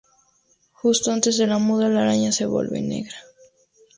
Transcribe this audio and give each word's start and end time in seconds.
Justo 0.73 1.11
antes 1.11 1.37
de 1.37 1.45
la 1.45 1.59
muda 1.59 1.87
la 1.87 2.01
araña 2.01 2.31
se 2.31 2.47
vuelve 2.47 2.81
negra. 2.81 3.15